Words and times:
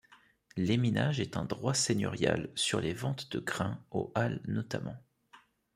L'éminage 0.57 1.19
est 1.19 1.37
un 1.37 1.45
droit 1.45 1.75
seigneurial 1.75 2.49
sur 2.55 2.81
les 2.81 2.91
ventes 2.91 3.31
de 3.33 3.37
grains, 3.37 3.85
aux 3.91 4.11
halles 4.15 4.41
notamment. 4.47 4.97